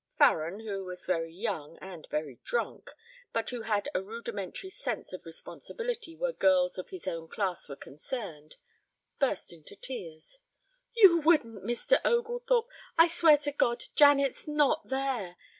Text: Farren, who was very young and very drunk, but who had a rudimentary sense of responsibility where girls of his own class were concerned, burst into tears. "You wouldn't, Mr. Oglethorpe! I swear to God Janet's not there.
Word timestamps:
Farren, 0.17 0.61
who 0.61 0.83
was 0.83 1.05
very 1.05 1.31
young 1.31 1.77
and 1.79 2.07
very 2.09 2.39
drunk, 2.43 2.89
but 3.33 3.51
who 3.51 3.61
had 3.61 3.87
a 3.93 4.01
rudimentary 4.01 4.71
sense 4.71 5.13
of 5.13 5.27
responsibility 5.27 6.15
where 6.15 6.31
girls 6.33 6.79
of 6.79 6.89
his 6.89 7.07
own 7.07 7.27
class 7.27 7.69
were 7.69 7.75
concerned, 7.75 8.55
burst 9.19 9.53
into 9.53 9.75
tears. 9.75 10.39
"You 10.95 11.19
wouldn't, 11.21 11.63
Mr. 11.63 12.01
Oglethorpe! 12.03 12.67
I 12.97 13.07
swear 13.07 13.37
to 13.45 13.51
God 13.51 13.83
Janet's 13.93 14.47
not 14.47 14.87
there. 14.89 15.37